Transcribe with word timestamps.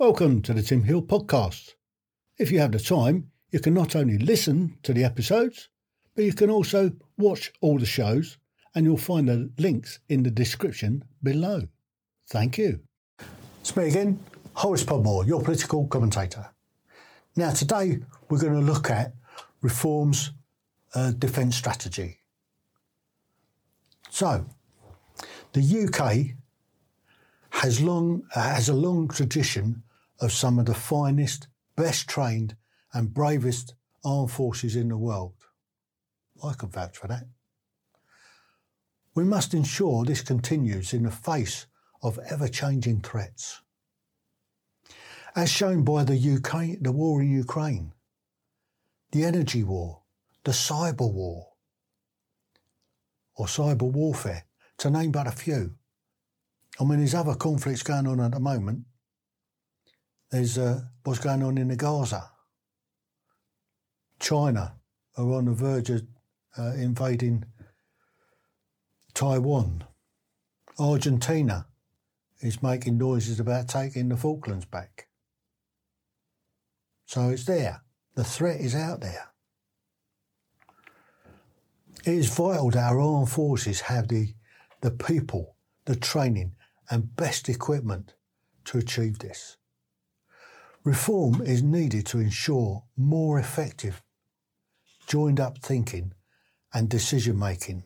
Welcome 0.00 0.40
to 0.42 0.54
the 0.54 0.62
Tim 0.62 0.84
Hill 0.84 1.02
podcast. 1.02 1.74
If 2.38 2.50
you 2.50 2.58
have 2.60 2.72
the 2.72 2.78
time, 2.78 3.30
you 3.50 3.60
can 3.60 3.74
not 3.74 3.94
only 3.94 4.16
listen 4.16 4.78
to 4.82 4.94
the 4.94 5.04
episodes, 5.04 5.68
but 6.14 6.24
you 6.24 6.32
can 6.32 6.48
also 6.48 6.92
watch 7.18 7.52
all 7.60 7.78
the 7.78 7.84
shows, 7.84 8.38
and 8.74 8.86
you'll 8.86 8.96
find 8.96 9.28
the 9.28 9.50
links 9.58 9.98
in 10.08 10.22
the 10.22 10.30
description 10.30 11.04
below. 11.22 11.68
Thank 12.30 12.56
you. 12.56 12.80
Again, 13.76 14.18
Horace 14.54 14.84
Podmore, 14.84 15.26
your 15.26 15.42
political 15.42 15.86
commentator. 15.86 16.48
Now, 17.36 17.50
today 17.50 17.98
we're 18.30 18.40
going 18.40 18.54
to 18.54 18.72
look 18.72 18.88
at 18.88 19.12
reforms 19.60 20.30
uh, 20.94 21.10
defence 21.10 21.56
strategy. 21.56 22.20
So, 24.08 24.46
the 25.52 25.84
UK 25.84 26.38
has 27.50 27.82
long 27.82 28.22
uh, 28.34 28.40
has 28.40 28.70
a 28.70 28.74
long 28.74 29.06
tradition 29.06 29.82
of 30.20 30.32
some 30.32 30.58
of 30.58 30.66
the 30.66 30.74
finest, 30.74 31.48
best 31.76 32.08
trained, 32.08 32.56
and 32.92 33.14
bravest 33.14 33.74
armed 34.04 34.30
forces 34.30 34.76
in 34.76 34.88
the 34.88 34.96
world. 34.96 35.34
I 36.42 36.54
can 36.54 36.70
vouch 36.70 36.96
for 36.96 37.08
that. 37.08 37.24
We 39.14 39.24
must 39.24 39.54
ensure 39.54 40.04
this 40.04 40.22
continues 40.22 40.92
in 40.92 41.02
the 41.02 41.10
face 41.10 41.66
of 42.02 42.18
ever 42.30 42.48
changing 42.48 43.00
threats. 43.00 43.60
As 45.36 45.50
shown 45.50 45.84
by 45.84 46.04
the 46.04 46.16
UK, 46.16 46.78
the 46.80 46.92
war 46.92 47.20
in 47.20 47.30
Ukraine, 47.30 47.92
the 49.12 49.24
energy 49.24 49.62
war, 49.62 50.02
the 50.44 50.52
cyber 50.52 51.12
war, 51.12 51.48
or 53.36 53.46
cyber 53.46 53.90
warfare, 53.90 54.44
to 54.78 54.90
name 54.90 55.12
but 55.12 55.26
a 55.26 55.32
few. 55.32 55.74
I 56.78 56.84
mean, 56.84 56.98
there's 56.98 57.14
other 57.14 57.34
conflicts 57.34 57.82
going 57.82 58.06
on 58.06 58.20
at 58.20 58.32
the 58.32 58.40
moment. 58.40 58.86
There's 60.30 60.58
uh, 60.58 60.82
what's 61.02 61.18
going 61.18 61.42
on 61.42 61.58
in 61.58 61.68
the 61.68 61.76
Gaza. 61.76 62.30
China 64.20 64.74
are 65.16 65.32
on 65.32 65.46
the 65.46 65.52
verge 65.52 65.90
of 65.90 66.02
uh, 66.56 66.72
invading 66.74 67.44
Taiwan. 69.12 69.84
Argentina 70.78 71.66
is 72.40 72.62
making 72.62 72.96
noises 72.96 73.40
about 73.40 73.68
taking 73.68 74.08
the 74.08 74.16
Falklands 74.16 74.66
back. 74.66 75.08
So 77.06 77.30
it's 77.30 77.44
there. 77.44 77.82
The 78.14 78.24
threat 78.24 78.60
is 78.60 78.74
out 78.74 79.00
there. 79.00 79.30
It 82.04 82.14
is 82.14 82.28
vital 82.28 82.70
that 82.70 82.92
our 82.92 83.00
armed 83.00 83.30
forces 83.30 83.82
have 83.82 84.08
the, 84.08 84.34
the 84.80 84.90
people, 84.90 85.56
the 85.84 85.96
training, 85.96 86.52
and 86.88 87.14
best 87.16 87.48
equipment 87.48 88.14
to 88.66 88.78
achieve 88.78 89.18
this. 89.18 89.56
Reform 90.84 91.42
is 91.42 91.62
needed 91.62 92.06
to 92.06 92.20
ensure 92.20 92.84
more 92.96 93.38
effective, 93.38 94.02
joined 95.06 95.38
up 95.38 95.58
thinking 95.58 96.14
and 96.72 96.88
decision 96.88 97.38
making, 97.38 97.84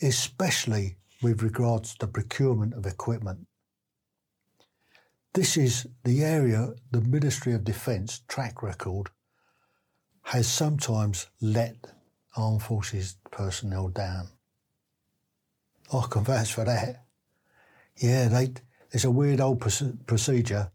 especially 0.00 0.96
with 1.22 1.42
regards 1.42 1.92
to 1.92 2.06
the 2.06 2.12
procurement 2.12 2.72
of 2.72 2.86
equipment. 2.86 3.46
This 5.34 5.56
is 5.58 5.86
the 6.04 6.24
area 6.24 6.74
the 6.90 7.02
Ministry 7.02 7.52
of 7.52 7.64
Defence 7.64 8.22
track 8.26 8.62
record 8.62 9.10
has 10.22 10.48
sometimes 10.48 11.26
let 11.42 11.92
armed 12.36 12.62
forces 12.62 13.16
personnel 13.30 13.88
down. 13.88 14.28
I 15.92 16.06
can 16.08 16.24
vouch 16.24 16.54
for 16.54 16.64
that. 16.64 17.04
Yeah, 17.96 18.28
they, 18.28 18.54
it's 18.90 19.04
a 19.04 19.10
weird 19.10 19.40
old 19.40 19.60
procedure 19.60 20.70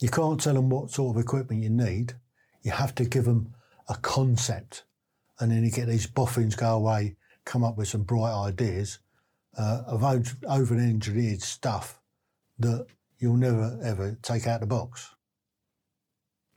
you 0.00 0.08
can't 0.08 0.40
tell 0.40 0.54
them 0.54 0.70
what 0.70 0.90
sort 0.90 1.16
of 1.16 1.22
equipment 1.22 1.62
you 1.62 1.70
need. 1.70 2.14
You 2.62 2.72
have 2.72 2.94
to 2.96 3.04
give 3.04 3.24
them 3.24 3.54
a 3.88 3.94
concept, 3.96 4.84
and 5.38 5.52
then 5.52 5.64
you 5.64 5.70
get 5.70 5.86
these 5.86 6.06
boffins 6.06 6.56
go 6.56 6.74
away, 6.74 7.16
come 7.44 7.62
up 7.62 7.76
with 7.76 7.88
some 7.88 8.02
bright 8.02 8.34
ideas 8.34 8.98
uh, 9.58 9.82
of 9.86 10.02
over 10.48 10.74
engineered 10.74 11.42
stuff 11.42 12.00
that 12.58 12.86
you'll 13.18 13.36
never 13.36 13.78
ever 13.82 14.18
take 14.22 14.46
out 14.46 14.60
the 14.60 14.66
box. 14.66 15.14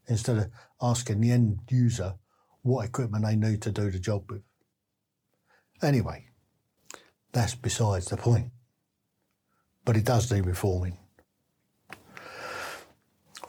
Instead 0.07 0.37
of 0.37 0.47
asking 0.81 1.21
the 1.21 1.31
end 1.31 1.59
user 1.69 2.15
what 2.61 2.85
equipment 2.85 3.25
they 3.25 3.35
need 3.35 3.61
to 3.61 3.71
do 3.71 3.91
the 3.91 3.99
job 3.99 4.29
with. 4.29 4.41
Anyway, 5.81 6.25
that's 7.33 7.55
besides 7.55 8.07
the 8.07 8.17
point. 8.17 8.51
But 9.85 9.97
it 9.97 10.05
does 10.05 10.31
need 10.31 10.45
reforming. 10.45 10.97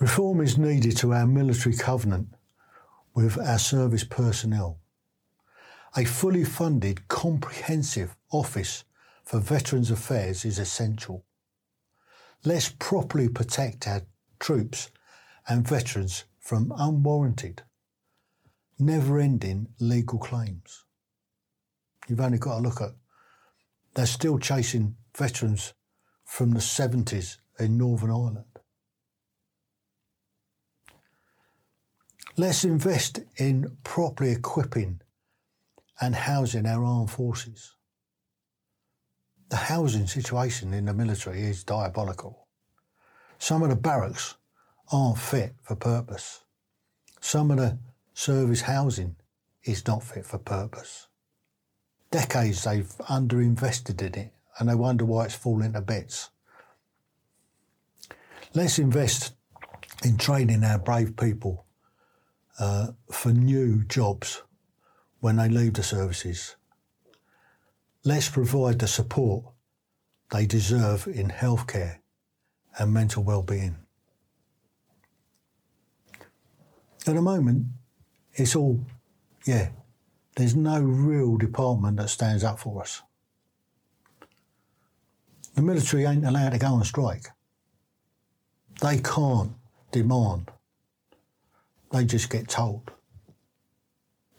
Reform 0.01 0.41
is 0.41 0.57
needed 0.57 0.97
to 0.99 1.13
our 1.13 1.27
military 1.27 1.75
covenant 1.75 2.29
with 3.15 3.37
our 3.37 3.59
service 3.59 4.05
personnel. 4.05 4.79
A 5.97 6.05
fully 6.05 6.45
funded, 6.45 7.09
comprehensive 7.09 8.15
office 8.31 8.85
for 9.25 9.41
Veterans 9.41 9.91
Affairs 9.91 10.45
is 10.45 10.61
essential. 10.61 11.25
Let's 12.45 12.69
properly 12.79 13.29
protect 13.29 13.89
our 13.89 14.03
troops 14.39 14.91
and 15.49 15.67
veterans 15.67 16.27
from 16.39 16.73
unwarranted, 16.79 17.63
never 18.79 19.19
ending 19.19 19.67
legal 19.81 20.21
claims. 20.21 20.85
You've 22.07 22.21
only 22.21 22.39
got 22.39 22.59
to 22.59 22.63
look 22.63 22.81
at, 22.81 22.93
they're 23.95 24.07
still 24.07 24.39
chasing 24.39 24.95
veterans 25.17 25.75
from 26.25 26.53
the 26.53 26.61
70s 26.61 27.39
in 27.59 27.77
Northern 27.77 28.11
Ireland. 28.11 28.58
Let's 32.41 32.63
invest 32.63 33.19
in 33.37 33.77
properly 33.83 34.31
equipping 34.31 35.01
and 36.01 36.15
housing 36.15 36.67
our 36.67 36.85
armed 36.85 37.11
forces. 37.11 37.75
The 39.49 39.57
housing 39.57 40.07
situation 40.07 40.73
in 40.73 40.85
the 40.85 40.95
military 40.95 41.43
is 41.43 41.65
diabolical. 41.65 42.47
Some 43.41 43.65
of 43.65 43.71
the 43.71 43.75
barracks 43.75 44.37
aren't 44.93 45.19
fit 45.19 45.57
for 45.63 45.75
purpose. 45.75 46.45
Some 47.21 47.51
of 47.51 47.57
the 47.57 47.77
service 48.15 48.61
housing 48.61 49.17
is 49.65 49.85
not 49.89 50.05
fit 50.05 50.25
for 50.25 50.39
purpose. 50.39 51.09
Decades 52.13 52.63
they've 52.63 52.87
underinvested 53.09 54.01
in 54.01 54.15
it 54.15 54.33
and 54.61 54.69
they 54.69 54.77
wonder 54.77 55.05
why 55.05 55.25
it's 55.25 55.35
falling 55.35 55.73
to 55.73 55.81
bits. 55.81 56.31
Let's 58.55 58.79
invest 58.79 59.33
in 60.05 60.19
training 60.19 60.63
our 60.63 60.79
brave 60.79 61.17
people 61.17 61.65
uh, 62.59 62.89
for 63.11 63.33
new 63.33 63.85
jobs 63.85 64.43
when 65.21 65.37
they 65.37 65.49
leave 65.49 65.75
the 65.75 65.83
services. 65.83 66.57
Let's 68.05 68.29
provide 68.29 68.79
the 68.79 68.89
support 68.89 69.45
they 70.31 70.47
deserve 70.47 71.07
in 71.07 71.29
healthcare 71.29 71.99
and 72.79 72.93
mental 72.93 73.23
well-being. 73.23 73.77
At 77.07 77.15
the 77.15 77.23
moment, 77.23 77.67
it's 78.35 78.55
all, 78.55 78.85
yeah, 79.47 79.71
there's 80.37 80.55
no 80.55 80.81
real 80.81 81.37
department 81.37 81.97
that 81.97 82.11
stands 82.11 82.45
up 82.45 82.59
for 82.59 82.83
us. 82.83 83.03
The 85.55 85.63
military 85.63 86.05
ain't 86.05 86.27
allowed 86.27 86.51
to 86.51 86.59
go 86.59 86.69
on 86.69 86.85
strike. 86.85 87.29
They 88.81 88.99
can't 88.99 89.53
demand 89.91 90.53
they 91.93 92.05
just 92.05 92.31
get 92.31 92.49
told. 92.49 92.91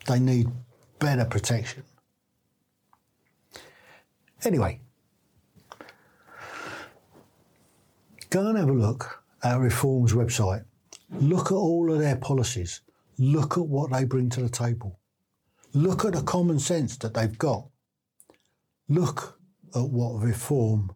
They 0.07 0.19
need 0.19 0.47
better 0.99 1.25
protection. 1.25 1.83
Anyway, 4.43 4.79
go 8.29 8.47
and 8.47 8.57
have 8.57 8.69
a 8.69 8.73
look 8.73 9.23
at 9.43 9.59
Reform's 9.59 10.13
website. 10.13 10.63
Look 11.11 11.47
at 11.47 11.55
all 11.55 11.91
of 11.91 11.99
their 11.99 12.15
policies. 12.15 12.81
Look 13.17 13.57
at 13.57 13.65
what 13.65 13.91
they 13.91 14.05
bring 14.05 14.29
to 14.29 14.41
the 14.41 14.49
table. 14.49 14.99
Look 15.73 16.05
at 16.05 16.13
the 16.13 16.21
common 16.21 16.59
sense 16.59 16.97
that 16.97 17.13
they've 17.13 17.37
got. 17.37 17.67
Look 18.87 19.39
at 19.75 19.89
what 19.89 20.23
Reform 20.23 20.91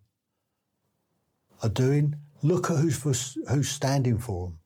are 1.61 1.69
doing. 1.69 2.15
Look 2.41 2.71
at 2.71 2.77
who's, 2.77 3.37
who's 3.49 3.69
standing 3.69 4.17
for 4.17 4.47
them. 4.47 4.59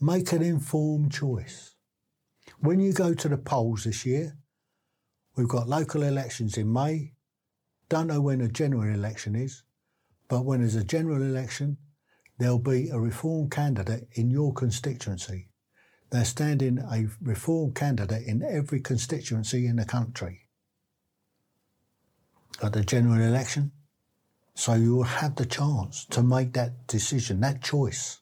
Make 0.00 0.30
an 0.30 0.42
informed 0.42 1.10
choice. 1.10 1.74
When 2.60 2.78
you 2.78 2.92
go 2.92 3.14
to 3.14 3.28
the 3.28 3.36
polls 3.36 3.82
this 3.82 4.06
year, 4.06 4.38
we've 5.34 5.48
got 5.48 5.68
local 5.68 6.04
elections 6.04 6.56
in 6.56 6.72
May. 6.72 7.14
Don't 7.88 8.06
know 8.06 8.20
when 8.20 8.40
a 8.40 8.48
general 8.48 8.94
election 8.94 9.34
is, 9.34 9.64
but 10.28 10.44
when 10.44 10.60
there's 10.60 10.76
a 10.76 10.84
general 10.84 11.20
election, 11.20 11.78
there'll 12.38 12.60
be 12.60 12.90
a 12.90 12.98
reform 13.00 13.50
candidate 13.50 14.06
in 14.12 14.30
your 14.30 14.52
constituency. 14.52 15.48
They're 16.10 16.24
standing 16.24 16.78
a 16.78 17.08
reform 17.20 17.74
candidate 17.74 18.24
in 18.24 18.44
every 18.44 18.80
constituency 18.80 19.66
in 19.66 19.76
the 19.76 19.84
country 19.84 20.42
at 22.62 22.72
the 22.72 22.84
general 22.84 23.20
election. 23.20 23.72
So 24.54 24.74
you'll 24.74 25.02
have 25.02 25.34
the 25.34 25.46
chance 25.46 26.04
to 26.10 26.22
make 26.22 26.52
that 26.52 26.86
decision, 26.86 27.40
that 27.40 27.64
choice 27.64 28.20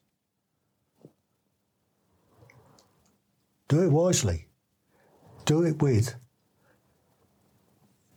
Do 3.67 3.83
it 3.83 3.91
wisely. 3.91 4.47
Do 5.45 5.63
it 5.63 5.81
with 5.81 6.15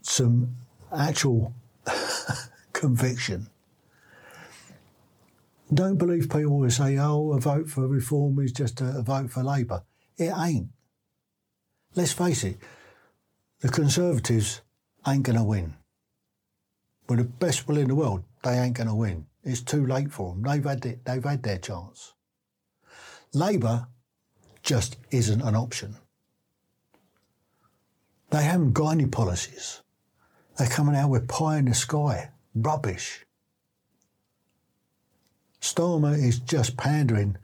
some 0.02 0.56
actual 0.97 1.55
conviction. 2.73 3.49
Don't 5.73 5.99
believe 5.99 6.29
people 6.29 6.61
who 6.61 6.70
say, 6.70 6.99
oh, 6.99 7.32
a 7.32 7.41
vote 7.41 7.69
for 7.69 7.87
reform 7.87 8.41
is 8.41 8.52
just 8.52 8.81
a, 8.81 9.02
vote 9.02 9.31
for 9.31 9.43
Labour. 9.43 9.85
It 10.17 10.32
ain't. 10.37 10.69
Let's 11.94 12.12
face 12.12 12.44
it, 12.44 12.58
the 13.61 13.69
Conservatives 13.69 14.62
ain't 15.06 15.25
going 15.25 15.38
to 15.38 15.44
win. 15.44 15.75
With 17.08 17.19
the 17.19 17.25
best 17.25 17.67
will 17.67 17.79
in 17.79 17.88
the 17.88 17.94
world, 17.94 18.25
they 18.43 18.58
ain't 18.58 18.76
going 18.76 18.88
to 18.88 18.94
win. 18.94 19.26
It's 19.43 19.62
too 19.62 19.87
late 19.87 20.12
for 20.12 20.32
them. 20.32 20.43
They've 20.43 20.64
had, 20.64 20.85
it, 20.87 21.05
they've 21.05 21.25
had 21.25 21.43
their 21.43 21.58
chance. 21.58 22.14
Labour 23.32 23.88
just 24.71 24.99
isn't 25.11 25.43
an 25.43 25.57
option. 25.57 25.97
They 28.31 28.45
haven't 28.45 28.73
got 28.73 28.91
any 28.91 29.07
policies. 29.07 29.83
They're 30.57 30.69
coming 30.69 30.95
out 30.95 31.11
with 31.11 31.27
pie 31.27 31.59
in 31.59 31.65
the 31.65 31.75
sky, 31.75 32.31
rubbish. 32.55 33.27
Starmer 35.61 36.17
is 36.17 36.39
just 36.39 36.77
pandering 36.77 37.37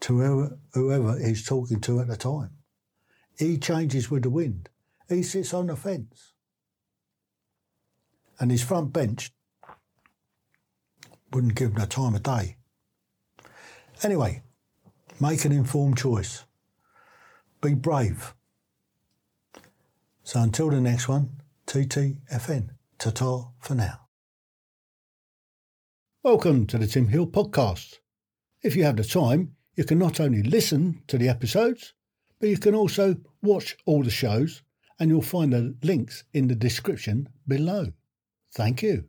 to 0.00 0.18
whoever, 0.18 0.58
whoever 0.74 1.24
he's 1.24 1.46
talking 1.46 1.80
to 1.82 2.00
at 2.00 2.08
the 2.08 2.16
time. 2.16 2.50
He 3.38 3.56
changes 3.56 4.10
with 4.10 4.24
the 4.24 4.30
wind. 4.30 4.68
He 5.08 5.22
sits 5.22 5.54
on 5.54 5.68
the 5.68 5.76
fence. 5.76 6.32
And 8.40 8.50
his 8.50 8.64
front 8.64 8.92
bench 8.92 9.30
wouldn't 11.32 11.54
give 11.54 11.70
him 11.70 11.76
the 11.76 11.86
time 11.86 12.16
of 12.16 12.24
day. 12.24 12.56
Anyway, 14.02 14.42
make 15.20 15.44
an 15.44 15.52
informed 15.52 15.96
choice. 15.96 16.44
Be 17.60 17.74
brave. 17.74 18.34
So 20.22 20.40
until 20.40 20.70
the 20.70 20.80
next 20.80 21.08
one, 21.08 21.40
TTFN. 21.66 22.70
Ta-ta 22.98 23.50
for 23.58 23.74
now. 23.74 24.06
Welcome 26.22 26.66
to 26.68 26.78
the 26.78 26.86
Tim 26.86 27.08
Hill 27.08 27.26
Podcast. 27.26 27.98
If 28.62 28.76
you 28.76 28.84
have 28.84 28.96
the 28.96 29.02
time, 29.02 29.56
you 29.74 29.84
can 29.84 29.98
not 29.98 30.20
only 30.20 30.42
listen 30.42 31.02
to 31.08 31.18
the 31.18 31.28
episodes, 31.28 31.94
but 32.38 32.48
you 32.48 32.58
can 32.58 32.76
also 32.76 33.16
watch 33.42 33.76
all 33.86 34.04
the 34.04 34.10
shows, 34.10 34.62
and 35.00 35.10
you'll 35.10 35.22
find 35.22 35.52
the 35.52 35.74
links 35.82 36.22
in 36.32 36.46
the 36.46 36.54
description 36.54 37.28
below. 37.46 37.88
Thank 38.52 38.82
you. 38.82 39.04